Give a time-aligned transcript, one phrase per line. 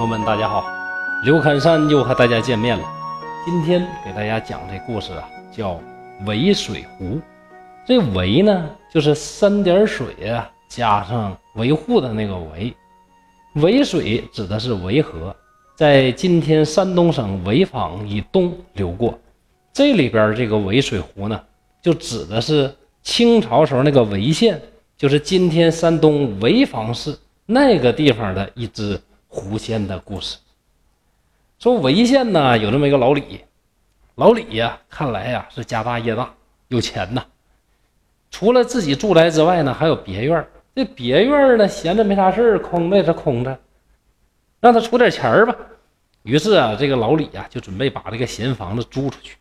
[0.00, 0.64] 朋友们，大家好，
[1.26, 2.82] 刘侃山又和大家见面了。
[3.44, 5.78] 今天给大家讲这故事啊，叫
[6.24, 7.20] 维水湖。
[7.86, 12.74] 这维呢，就是三点水啊，加上维护的那个维。
[13.56, 15.36] 维水指的是维河，
[15.76, 19.18] 在今天山东省潍坊以东流过。
[19.70, 21.38] 这里边这个维水湖呢，
[21.82, 24.58] 就指的是清朝时候那个潍县，
[24.96, 28.98] 就是今天山东潍坊市那个地方的一支。
[29.32, 30.38] 狐仙的故事，
[31.60, 33.42] 说潍县呢有这么一个老李，
[34.16, 36.34] 老李呀，看来呀是家大业大，
[36.66, 37.24] 有钱呐。
[38.32, 43.56] 除了自己住宅之外呢，还有别院这别院呢闲着没啥事空的是空着，
[44.58, 45.54] 让他出点钱吧。
[46.24, 49.36] 于是啊，这个老李呀就准备把这个闲房子租出去，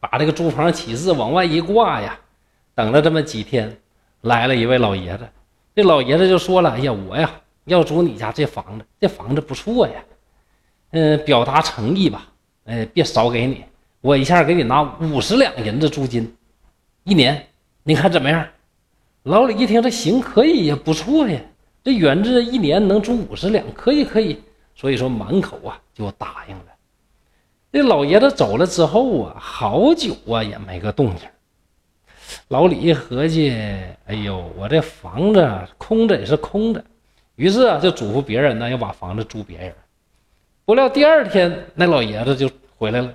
[0.00, 2.18] 把这个租房启事往外一挂呀。
[2.74, 3.80] 等了这么几天，
[4.22, 5.28] 来了一位老爷子，
[5.76, 7.30] 这老爷子就说了：“哎呀，我呀。”
[7.68, 9.94] 要租你家这房子，这房子不错呀，
[10.90, 12.26] 嗯，表达诚意吧，
[12.64, 13.64] 哎，别少给你，
[14.00, 16.34] 我一下给你拿五十两银子租金，
[17.04, 17.46] 一年，
[17.84, 18.46] 你看怎么样？
[19.24, 21.40] 老李一听，这行，可以呀，不错呀，
[21.84, 24.42] 这远志一年能租五十两，可以可以，
[24.74, 26.64] 所以说满口啊就答应了。
[27.70, 31.28] 这老爷子走了之后啊，好久啊也没个动静。
[32.48, 33.50] 老李一合计，
[34.06, 36.82] 哎呦，我这房子空着也是空着。
[37.38, 39.72] 于是啊，就嘱咐别人呢，要把房子租别人。
[40.64, 43.14] 不料第二天，那老爷子就回来了，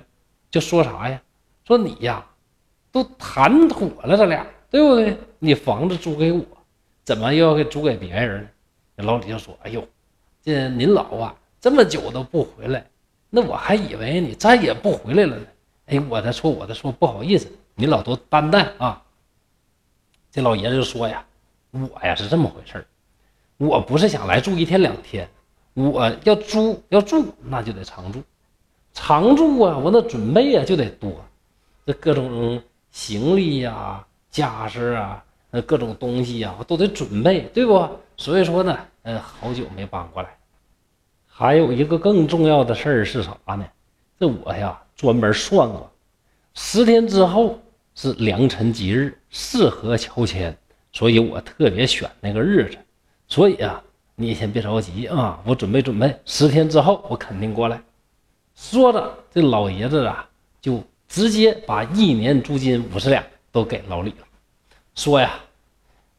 [0.50, 1.20] 就说啥呀？
[1.66, 2.24] 说你呀，
[2.90, 5.14] 都谈妥了，咱俩对不对？
[5.38, 6.42] 你房子租给我，
[7.04, 8.48] 怎么又要给租给别人
[8.96, 9.04] 呢？
[9.04, 9.86] 老李就说：“哎呦，
[10.42, 12.86] 这您老啊，这么久都不回来，
[13.28, 15.46] 那我还以为你再也不回来了呢。
[15.84, 19.02] 哎，我的错，我的错，不好意思，您老多担待啊。”
[20.32, 21.22] 这老爷子就说呀
[21.72, 22.86] ：“我呀是这么回事儿。”
[23.56, 25.28] 我不是想来住一天两天，
[25.74, 28.22] 我要租要住那就得常住，
[28.92, 31.24] 常住啊，我那准备啊就得多，
[31.86, 32.60] 这各种
[32.90, 37.88] 行李呀、家事啊、那各种东西呀，我都得准备，对不？
[38.16, 40.36] 所以说呢，呃，好久没搬过来。
[41.26, 43.66] 还有一个更重要的事儿是啥呢？
[44.18, 45.90] 这我呀专门算过，
[46.54, 47.58] 十天之后
[47.94, 50.56] 是良辰吉日，适合乔迁，
[50.92, 52.78] 所以我特别选那个日子。
[53.34, 53.82] 所以啊，
[54.14, 57.82] 你先别着急啊，我准备准备，十天之后我肯定过来。
[58.54, 60.24] 说着，这老爷子啊，
[60.60, 64.26] 就直接把一年租金五十两都给老李了，
[64.94, 65.32] 说呀，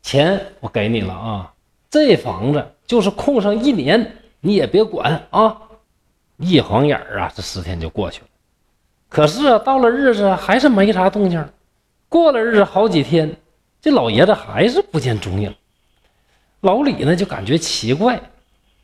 [0.01, 1.53] 钱我给你了啊，
[1.89, 5.57] 这房子就是空上一年，你也别管啊。
[6.35, 8.27] 一晃眼啊，这十天就过去了。
[9.07, 11.47] 可是啊，到了日子还是没啥动静。
[12.09, 13.37] 过了日子好几天，
[13.79, 15.55] 这老爷子还是不见踪影。
[16.65, 18.19] 老李呢就感觉奇怪，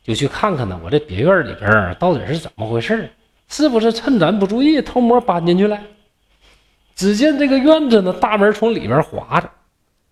[0.04, 3.12] 就去看看呢，我这别院里边到底是怎么回事
[3.48, 5.82] 是不是趁咱不注意偷摸搬进去了？
[6.96, 9.50] 只见这个院子呢，大门从里边划着，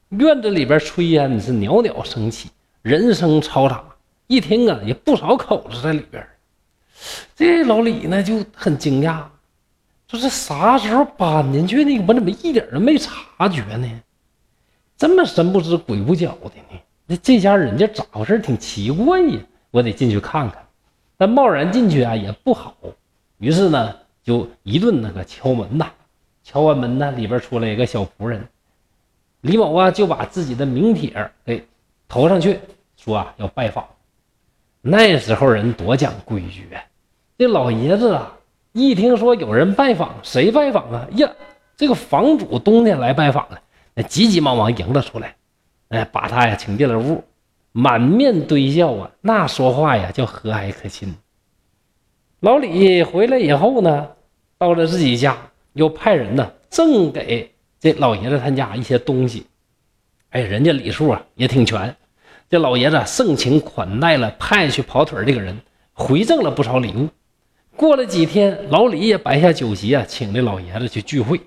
[0.10, 2.50] 院子里边炊烟是袅袅升起，
[2.82, 3.84] 人声嘈杂，
[4.26, 6.28] 一听啊，也不少口子在里边。
[7.36, 9.22] 这老李呢就很惊讶，
[10.08, 12.04] 说这啥时候搬进去的？
[12.08, 13.88] 我怎么一点都没察觉呢？
[14.98, 16.82] 这么神不知鬼不觉的呢？
[17.12, 18.38] 那这家人家咋回事？
[18.38, 19.40] 挺奇怪呀，
[19.72, 20.64] 我得进去看看。
[21.18, 22.76] 但贸然进去啊也不好，
[23.40, 25.88] 于是呢就一顿那个敲门呐。
[26.44, 28.48] 敲完门呢，里边出来一个小仆人，
[29.42, 31.66] 李某啊就把自己的名帖给
[32.08, 32.60] 投上去，
[32.96, 33.84] 说啊要拜访。
[34.82, 36.78] 那时候人多讲规矩啊，
[37.40, 38.38] 这老爷子啊
[38.74, 41.08] 一听说有人拜访，谁拜访啊？
[41.16, 41.28] 呀，
[41.76, 43.60] 这个房主冬天来拜访了，
[43.96, 45.36] 那急急忙忙迎了出来。
[45.90, 47.24] 哎，把他呀请进了屋，
[47.72, 51.16] 满面堆笑啊，那说话呀叫和蔼可亲。
[52.40, 54.10] 老李回来以后呢，
[54.58, 55.36] 到了自己家，
[55.74, 59.48] 又派人呢赠给这老爷子他家一些东西。
[60.30, 61.96] 哎，人家礼数啊也挺全，
[62.50, 65.58] 这老爷子盛情款待了派去跑腿这个人，
[65.94, 67.10] 回赠了不少礼物。
[67.76, 71.42] 过了几天，老李也摆下酒席啊，请这老爷子去聚会，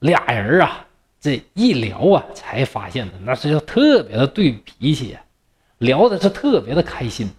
[0.00, 0.86] 俩人啊。
[1.22, 5.22] 这一聊啊，才发现的那是要特别的对脾气呀，
[5.78, 7.30] 聊的是特别的开心。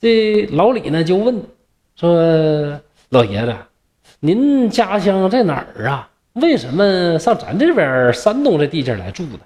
[0.00, 1.40] 这老李呢就问
[1.94, 2.80] 说
[3.10, 3.56] ：“老爷子，
[4.18, 6.10] 您家乡在哪儿啊？
[6.32, 9.38] 为什么上咱这边山东这地界来住的？”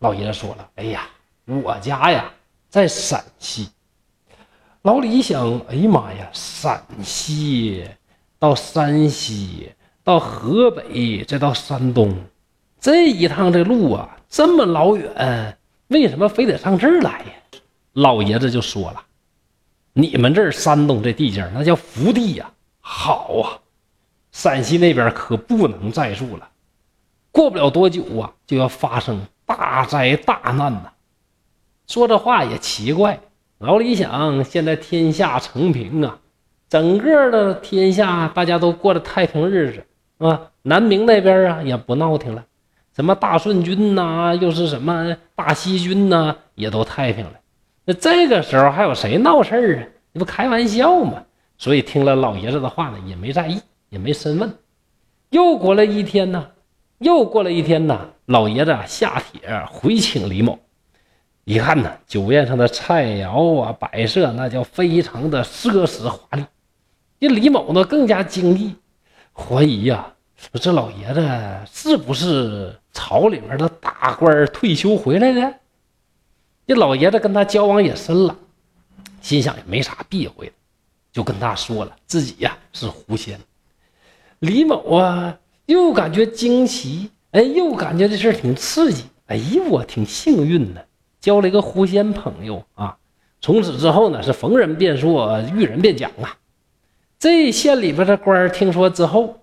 [0.00, 1.06] 老爷子说了：“哎呀，
[1.44, 2.32] 我家呀
[2.70, 3.68] 在陕西。”
[4.80, 7.84] 老李想：“哎呀妈呀，陕西
[8.38, 9.70] 到山西
[10.02, 12.16] 到河北再到山东。”
[12.84, 15.56] 这一趟这路啊，这么老远，
[15.88, 17.60] 为什么非得上这儿来呀？
[17.94, 19.02] 老爷子就说了
[19.94, 22.50] ：“你们这儿山东这地界那叫福地呀，
[22.80, 23.56] 好啊！
[24.32, 26.50] 陕西那边可不能再住了，
[27.32, 30.92] 过不了多久啊，就要发生大灾大难呐。
[31.86, 33.18] 说这话也奇怪，
[33.60, 36.18] 老李想，现在天下成平啊，
[36.68, 39.86] 整个的天下大家都过着太平日子
[40.18, 42.44] 啊，南明那边啊也不闹腾了，
[42.94, 47.32] 什么大顺军呐，又是什么大西军呐，也都太平了。
[47.84, 49.86] 那这个时候还有谁闹事儿啊？
[50.12, 51.24] 你不开玩笑吗？
[51.58, 54.52] 所以听了老爷子的话呢，也没在意，也没深问。
[55.30, 56.46] 又过了一天呢，
[56.98, 60.58] 又过了一天呢，老爷子下帖回请李某。
[61.44, 66.44] 一看呢，酒宴上的菜肴啊，摆设那叫非常的奢侈华丽。
[67.20, 68.74] 这李某呢更加惊异，
[69.32, 71.28] 怀疑呀，说这老爷子
[71.70, 75.54] 是不是朝里面的大官退休回来的？
[76.66, 78.34] 这老爷子跟他交往也深了，
[79.20, 80.52] 心想也没啥避讳的，
[81.12, 83.38] 就跟他说了自己呀是狐仙。
[84.38, 90.86] 李某啊又感觉惊奇，哎，又感觉这事挺刺激，哎呀，我挺幸运的。
[91.20, 92.96] 交了一个狐仙朋友啊！
[93.40, 96.36] 从此之后呢，是逢人便说，遇人便讲啊。
[97.18, 99.38] 这县里边的官听说之后，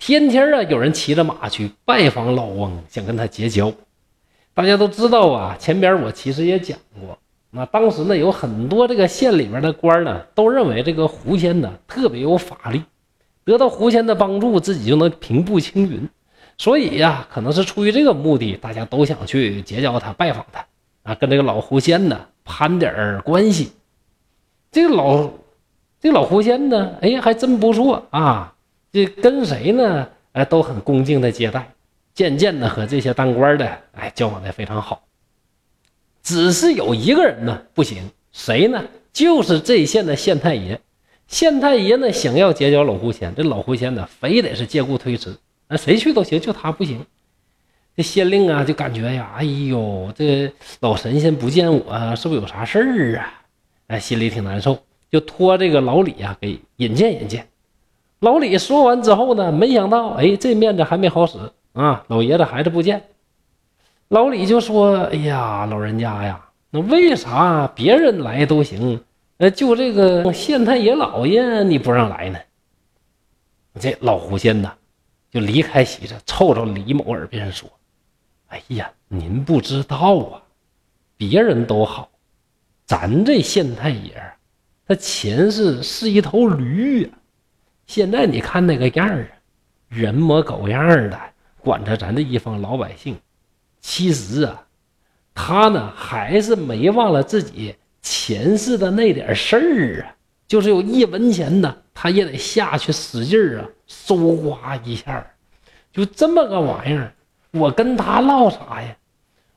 [0.00, 3.70] 天天啊有人骑着马去拜访老翁，想跟他结交。
[4.54, 7.18] 大家都知道啊，前边我其实也讲过，
[7.50, 12.82] 那当时呢有很多这个县里面的官呢，都认为这个狐仙呢特别有法力，
[13.44, 16.08] 得到狐仙的帮助，自己就能平步青云。
[16.56, 20.64] 所以呀，可能是出于这个目的，大家都想去结交他，拜访他。
[21.02, 23.72] 啊，跟这个老狐仙呢攀点关系，
[24.72, 25.28] 这个老
[26.00, 28.54] 这个老狐仙呢，哎，还真不错啊！
[28.92, 30.08] 这跟谁呢？
[30.32, 31.72] 哎，都很恭敬的接待，
[32.14, 35.02] 渐渐的和这些当官的哎交往的非常好。
[36.22, 38.84] 只是有一个人呢不行，谁呢？
[39.12, 40.80] 就是这县的县太爷。
[41.26, 45.36] 县太爷呢想要结交老狐仙，这老狐仙呢非得是借故推辞，
[45.66, 47.04] 那谁去都行，就他不行。
[47.96, 53.42] 这县令啊，就感觉呀，哎呦，这老神仙不见我，是不是有啥事儿啊？
[53.88, 54.78] 哎，心里挺难受，
[55.10, 57.48] 就托这个老李啊给引荐引荐。
[58.20, 61.38] 老李说完之后呢，没想到，哎，这面子还没好使
[61.72, 63.02] 啊，老爷子还是不见。
[64.08, 69.02] 老李就说：“哎呀，老人家呀，那为啥别人来都行，
[69.38, 72.38] 呃，就这个县太爷老爷你不让来呢？”
[73.80, 74.70] 这老狐仙呢，
[75.30, 77.70] 就离开席子，凑到李某耳边说。
[78.48, 80.42] 哎呀，您不知道啊，
[81.16, 82.10] 别人都好，
[82.84, 84.20] 咱这县太爷，
[84.86, 87.10] 他前世是一头驴呀，
[87.90, 89.34] 现在你看那个样儿啊，
[89.88, 91.18] 人模狗样的，
[91.58, 93.18] 管着咱这一方老百姓。
[93.80, 94.64] 其实啊，
[95.34, 100.14] 他呢还是没忘了自己前世的那点事儿啊，
[100.46, 105.26] 就是有一文钱呢，他也得下去使劲儿啊，搜刮一下，
[105.92, 107.12] 就这么个玩意儿。
[107.50, 108.96] 我跟他唠啥呀？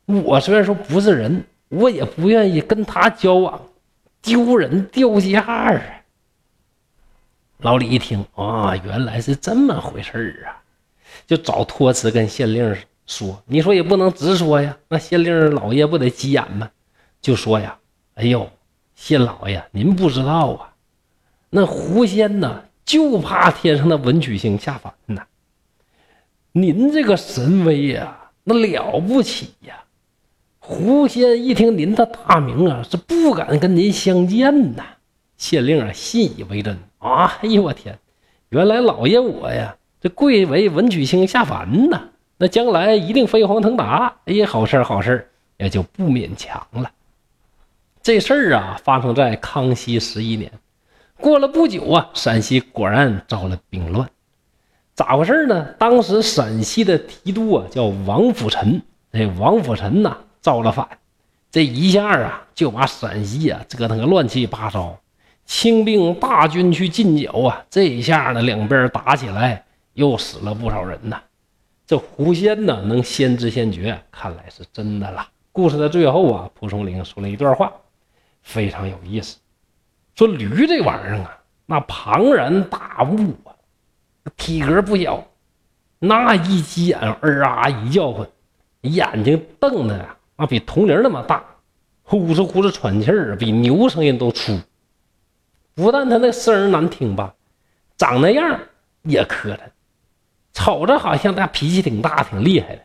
[0.08, 3.62] 我虽然说不是人，我也不愿意跟他交往，
[4.24, 5.82] 丢人掉价啊！
[7.60, 10.62] 老李一听啊，原来是这么回事儿啊，
[11.26, 13.42] 就找托词跟县令说。
[13.46, 16.70] 你说也不能直说呀，那县令老爷不得急眼吗？
[17.22, 17.78] 就说呀，
[18.16, 18.50] 哎呦，
[18.96, 20.74] 县老爷，您不知道啊，
[21.50, 25.22] 那狐仙呢，就怕天上的文曲星下凡呢。
[26.52, 29.86] 您这个神威呀，那了不起呀！
[30.60, 34.84] 狐仙一听您的大名啊，是不敢跟您相见呐。
[35.36, 37.38] 县令啊，信以为真啊！
[37.42, 38.00] 哎呦我天，
[38.50, 42.02] 原来老爷我呀，这贵为文曲星下凡呐，
[42.38, 44.16] 那将来一定飞黄腾达。
[44.26, 46.90] 哎呀，好事好事也就不勉强了。
[48.02, 50.52] 这事儿啊，发生在康熙十一年。
[51.20, 54.10] 过了不久啊，陕西果然遭了兵乱。
[54.96, 55.66] 咋回事呢？
[55.78, 58.82] 当时陕西的提督啊叫王辅臣，
[59.12, 60.88] 这王辅臣呐造了反，
[61.52, 64.98] 这一下啊就把陕西啊折腾个乱七八糟，
[65.46, 71.22] 清兵大军去进剿啊，这一下呢两边打起来，又死了不少人呐。
[71.86, 75.28] 这狐仙呢能先知先觉，看来是真的了。
[75.52, 77.72] 故事的最后啊，蒲松龄说了一段话，
[78.42, 79.38] 非常有意思，
[80.16, 83.54] 说驴这玩意儿啊，那庞然大物啊。
[84.38, 85.22] 体格不小，
[86.00, 88.26] 那一急眼，儿啊一叫唤，
[88.82, 91.44] 眼睛瞪的呀，那比铜铃那么大，
[92.04, 94.58] 呼哧呼哧喘气儿，比牛声音都粗。
[95.76, 97.34] 不但他那声儿难听吧，
[97.98, 98.60] 长那样
[99.04, 99.60] 也磕碜，
[100.54, 102.82] 瞅着好像他脾气挺大、挺厉害的。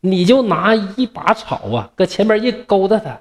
[0.00, 3.20] 你就拿一把草啊，搁前面一勾搭他，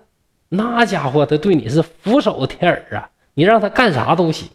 [0.49, 4.49] 那家伙他对你是俯首帖耳啊，你让他干啥都行。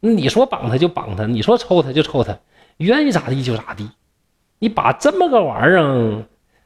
[0.00, 2.38] 你说绑他就绑他，你说抽他就抽他，
[2.78, 3.90] 愿意咋地就咋地。
[4.58, 6.24] 你把这么个玩意儿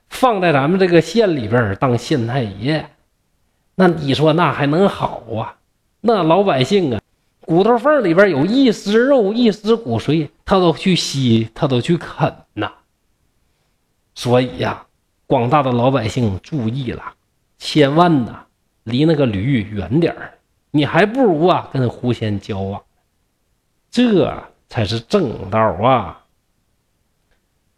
[0.09, 2.90] 放在咱们这个县里边当县太爷，
[3.75, 5.57] 那你说那还能好啊？
[6.00, 7.00] 那老百姓啊，
[7.46, 12.72] 骨头缝里边有一丝肉、一丝骨髓，他都去吸，他都去啃呐。
[14.14, 14.86] 所以呀，
[15.26, 17.14] 广大的老百姓注意了，
[17.58, 18.46] 千万呐，
[18.84, 20.38] 离那个驴远点儿。
[20.70, 22.82] 你还不如啊，跟狐仙交往。
[23.90, 26.24] 这才是正道啊！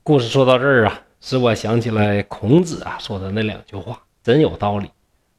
[0.03, 4.91] 故事说到这儿啊，使我想起来孔子啊说的那两句话，真有道理。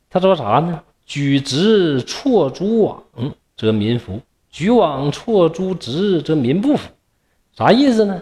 [0.09, 0.83] 他说啥呢？
[1.05, 3.03] 举直错诸枉，
[3.57, 6.89] 则民服；举枉错诸直，则民不服。
[7.51, 8.21] 啥意思呢？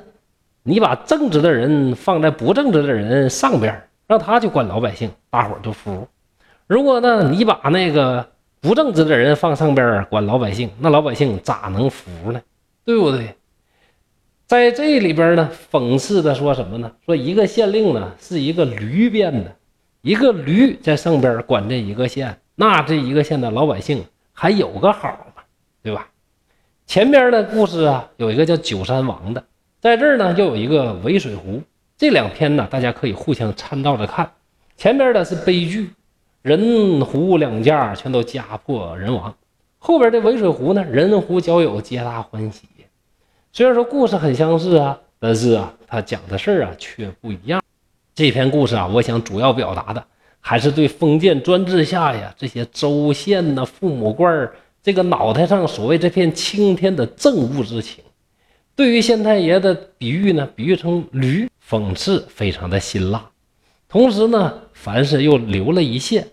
[0.63, 6.07] 你把正直的人放在不正直的人上边，让他去管老百姓，大伙儿就服。
[6.65, 8.27] 如果呢，你把那个
[8.61, 12.41] 不正直的人放上边管老百姓，那老百姓咋能服呢？
[12.83, 13.35] 对不对？
[14.47, 16.91] 在这里边呢，讽刺的说什么呢？
[17.05, 19.55] 说一个县令呢是一个驴变的，
[20.01, 24.03] 一个驴在上边管这一个县，那这一个县的老百姓
[24.35, 25.41] 还有个好嘛？
[25.81, 26.09] 对吧？
[26.85, 29.43] 前边的故事啊，有一个叫九山王的，
[29.79, 31.63] 在这儿呢又有一个尾水湖，
[31.97, 34.29] 这两篇呢大家可以互相参照着看。
[34.77, 35.89] 前边的是悲剧。
[36.41, 39.35] 人湖两家全都家破人亡，
[39.79, 42.67] 后边的尾水湖呢，人湖交友，皆大欢喜。
[43.51, 47.63] 虽然说故事很相似啊，但是啊，他讲的事儿啊却不一样。
[48.13, 50.05] 这篇故事啊，我想主要表达的
[50.47, 58.03] 还是对封建专制下呀这些州县呐、父母官儿这个脑袋上所谓这片青天的憎恶之情。
[58.75, 63.27] 对于县太爷的比喻呢，比喻成驴，讽刺非常的辛辣。
[63.89, 66.27] 同时呢，凡是又留了一线。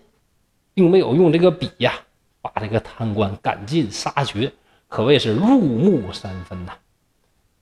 [0.75, 1.93] 并没有用这个笔呀，
[2.41, 4.51] 把这个贪官赶尽杀绝，
[4.87, 6.73] 可谓是入木三分呐。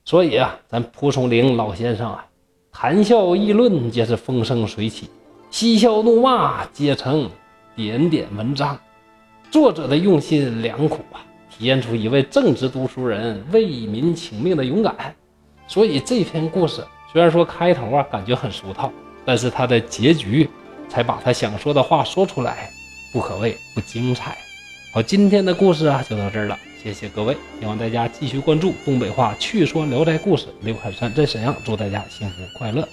[0.04, 2.26] 所以啊，咱蒲松龄老先生啊，
[2.70, 5.08] 谈笑议论皆是风生水起，
[5.52, 7.30] 嬉笑怒骂皆成
[7.76, 8.80] 点点文章。
[9.50, 15.14] 作者的用心良苦啊，体现出一位正直读书人为民请命的勇敢。
[15.68, 16.82] 所以这篇故事
[17.12, 18.90] 虽然说开头啊感觉很俗套，
[19.26, 20.48] 但是他的结局
[20.88, 22.70] 才把他想说的话说出来。
[23.12, 24.34] 不可谓不精彩。
[24.94, 30.46] 好，今天的故事啊就到这儿了，谢谢各位，希望大家继续关注东北话趣说聊斋故事。
[30.62, 32.88] 刘海山在沈阳，祝大家幸福快乐。